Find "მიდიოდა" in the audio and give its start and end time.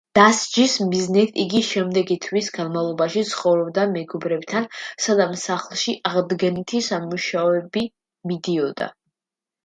8.33-8.89